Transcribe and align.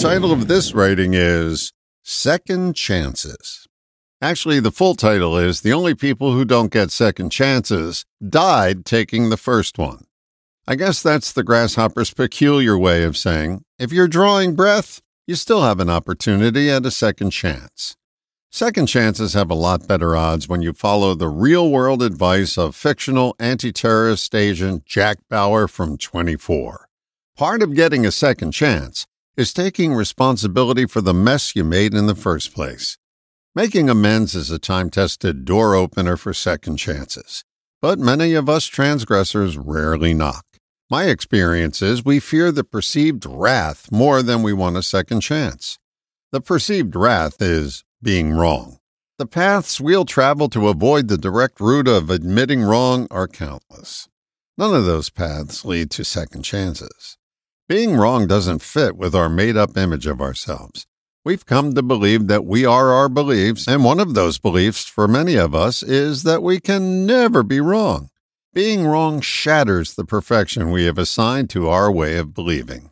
title 0.00 0.32
of 0.32 0.48
this 0.48 0.72
writing 0.72 1.12
is 1.12 1.74
Second 2.02 2.74
Chances. 2.74 3.68
Actually, 4.22 4.58
the 4.58 4.72
full 4.72 4.94
title 4.94 5.36
is 5.36 5.60
The 5.60 5.74
Only 5.74 5.94
People 5.94 6.32
Who 6.32 6.46
Don't 6.46 6.72
Get 6.72 6.90
Second 6.90 7.28
Chances 7.28 8.06
Died 8.26 8.86
Taking 8.86 9.28
the 9.28 9.36
First 9.36 9.76
One. 9.76 10.06
I 10.66 10.76
guess 10.76 11.02
that's 11.02 11.32
the 11.32 11.42
grasshopper's 11.42 12.14
peculiar 12.14 12.78
way 12.78 13.04
of 13.04 13.14
saying 13.14 13.62
if 13.78 13.92
you're 13.92 14.08
drawing 14.08 14.54
breath, 14.56 15.02
you 15.26 15.34
still 15.34 15.60
have 15.60 15.80
an 15.80 15.90
opportunity 15.90 16.70
at 16.70 16.86
a 16.86 16.90
second 16.90 17.32
chance. 17.32 17.94
Second 18.50 18.86
chances 18.86 19.34
have 19.34 19.50
a 19.50 19.54
lot 19.54 19.86
better 19.86 20.16
odds 20.16 20.48
when 20.48 20.62
you 20.62 20.72
follow 20.72 21.14
the 21.14 21.28
real 21.28 21.70
world 21.70 22.02
advice 22.02 22.56
of 22.56 22.74
fictional 22.74 23.36
anti 23.38 23.70
terrorist 23.70 24.34
agent 24.34 24.86
Jack 24.86 25.18
Bauer 25.28 25.68
from 25.68 25.98
24. 25.98 26.88
Part 27.36 27.62
of 27.62 27.74
getting 27.74 28.06
a 28.06 28.10
second 28.10 28.52
chance 28.52 29.06
is 29.40 29.54
taking 29.54 29.94
responsibility 29.94 30.84
for 30.84 31.00
the 31.00 31.14
mess 31.14 31.56
you 31.56 31.64
made 31.64 31.94
in 31.94 32.06
the 32.06 32.14
first 32.14 32.52
place. 32.52 32.98
Making 33.54 33.88
amends 33.88 34.34
is 34.34 34.50
a 34.50 34.58
time 34.58 34.90
tested 34.90 35.46
door 35.46 35.74
opener 35.74 36.18
for 36.18 36.34
second 36.34 36.76
chances, 36.76 37.42
but 37.80 37.98
many 37.98 38.34
of 38.34 38.50
us 38.50 38.66
transgressors 38.66 39.56
rarely 39.56 40.12
knock. 40.12 40.44
My 40.90 41.04
experience 41.04 41.80
is 41.80 42.04
we 42.04 42.20
fear 42.20 42.52
the 42.52 42.64
perceived 42.64 43.24
wrath 43.24 43.90
more 43.90 44.22
than 44.22 44.42
we 44.42 44.52
want 44.52 44.76
a 44.76 44.82
second 44.82 45.22
chance. 45.22 45.78
The 46.32 46.42
perceived 46.42 46.94
wrath 46.94 47.40
is 47.40 47.82
being 48.02 48.32
wrong. 48.32 48.76
The 49.16 49.24
paths 49.24 49.80
we'll 49.80 50.04
travel 50.04 50.50
to 50.50 50.68
avoid 50.68 51.08
the 51.08 51.16
direct 51.16 51.60
route 51.60 51.88
of 51.88 52.10
admitting 52.10 52.60
wrong 52.60 53.06
are 53.10 53.26
countless. 53.26 54.06
None 54.58 54.74
of 54.74 54.84
those 54.84 55.08
paths 55.08 55.64
lead 55.64 55.90
to 55.92 56.04
second 56.04 56.42
chances. 56.42 57.16
Being 57.70 57.94
wrong 57.94 58.26
doesn't 58.26 58.62
fit 58.62 58.96
with 58.96 59.14
our 59.14 59.28
made 59.28 59.56
up 59.56 59.76
image 59.76 60.04
of 60.08 60.20
ourselves. 60.20 60.88
We've 61.24 61.46
come 61.46 61.72
to 61.74 61.84
believe 61.84 62.26
that 62.26 62.44
we 62.44 62.66
are 62.66 62.90
our 62.90 63.08
beliefs, 63.08 63.68
and 63.68 63.84
one 63.84 64.00
of 64.00 64.14
those 64.14 64.40
beliefs 64.40 64.86
for 64.86 65.06
many 65.06 65.36
of 65.36 65.54
us 65.54 65.80
is 65.80 66.24
that 66.24 66.42
we 66.42 66.58
can 66.58 67.06
never 67.06 67.44
be 67.44 67.60
wrong. 67.60 68.10
Being 68.52 68.88
wrong 68.88 69.20
shatters 69.20 69.94
the 69.94 70.04
perfection 70.04 70.72
we 70.72 70.86
have 70.86 70.98
assigned 70.98 71.48
to 71.50 71.68
our 71.68 71.92
way 71.92 72.16
of 72.16 72.34
believing. 72.34 72.90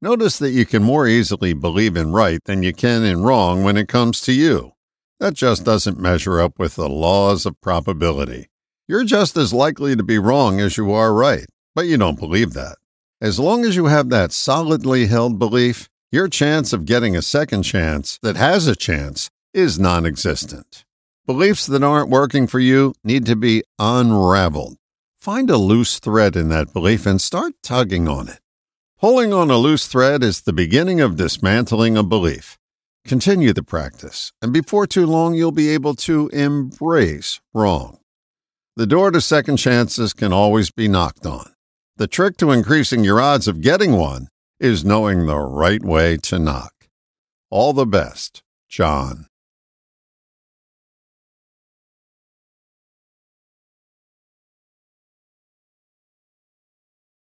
Notice 0.00 0.38
that 0.38 0.52
you 0.52 0.64
can 0.64 0.84
more 0.84 1.08
easily 1.08 1.52
believe 1.52 1.96
in 1.96 2.12
right 2.12 2.38
than 2.44 2.62
you 2.62 2.72
can 2.72 3.02
in 3.02 3.24
wrong 3.24 3.64
when 3.64 3.76
it 3.76 3.88
comes 3.88 4.20
to 4.20 4.32
you. 4.32 4.74
That 5.18 5.34
just 5.34 5.64
doesn't 5.64 5.98
measure 5.98 6.40
up 6.40 6.56
with 6.56 6.76
the 6.76 6.88
laws 6.88 7.46
of 7.46 7.60
probability. 7.60 8.48
You're 8.86 9.02
just 9.02 9.36
as 9.36 9.52
likely 9.52 9.96
to 9.96 10.04
be 10.04 10.20
wrong 10.20 10.60
as 10.60 10.76
you 10.76 10.92
are 10.92 11.12
right, 11.12 11.46
but 11.74 11.86
you 11.86 11.96
don't 11.96 12.20
believe 12.20 12.52
that. 12.52 12.76
As 13.22 13.38
long 13.38 13.66
as 13.66 13.76
you 13.76 13.84
have 13.84 14.08
that 14.08 14.32
solidly 14.32 15.06
held 15.06 15.38
belief, 15.38 15.90
your 16.10 16.26
chance 16.26 16.72
of 16.72 16.86
getting 16.86 17.14
a 17.14 17.20
second 17.20 17.64
chance 17.64 18.18
that 18.22 18.36
has 18.36 18.66
a 18.66 18.74
chance 18.74 19.28
is 19.52 19.78
non 19.78 20.06
existent. 20.06 20.86
Beliefs 21.26 21.66
that 21.66 21.82
aren't 21.82 22.08
working 22.08 22.46
for 22.46 22.60
you 22.60 22.94
need 23.04 23.26
to 23.26 23.36
be 23.36 23.62
unraveled. 23.78 24.78
Find 25.18 25.50
a 25.50 25.58
loose 25.58 25.98
thread 25.98 26.34
in 26.34 26.48
that 26.48 26.72
belief 26.72 27.04
and 27.04 27.20
start 27.20 27.52
tugging 27.62 28.08
on 28.08 28.26
it. 28.26 28.40
Pulling 28.98 29.34
on 29.34 29.50
a 29.50 29.58
loose 29.58 29.86
thread 29.86 30.24
is 30.24 30.40
the 30.40 30.54
beginning 30.54 31.02
of 31.02 31.16
dismantling 31.16 31.98
a 31.98 32.02
belief. 32.02 32.56
Continue 33.04 33.52
the 33.52 33.62
practice, 33.62 34.32
and 34.40 34.50
before 34.50 34.86
too 34.86 35.04
long, 35.04 35.34
you'll 35.34 35.52
be 35.52 35.68
able 35.68 35.94
to 35.94 36.28
embrace 36.28 37.38
wrong. 37.52 37.98
The 38.76 38.86
door 38.86 39.10
to 39.10 39.20
second 39.20 39.58
chances 39.58 40.14
can 40.14 40.32
always 40.32 40.70
be 40.70 40.88
knocked 40.88 41.26
on. 41.26 41.49
The 42.00 42.06
trick 42.06 42.38
to 42.38 42.50
increasing 42.50 43.04
your 43.04 43.20
odds 43.20 43.46
of 43.46 43.60
getting 43.60 43.92
one 43.92 44.28
is 44.58 44.86
knowing 44.86 45.26
the 45.26 45.36
right 45.36 45.84
way 45.84 46.16
to 46.16 46.38
knock. 46.38 46.72
All 47.50 47.74
the 47.74 47.84
best, 47.84 48.42
John. 48.70 49.26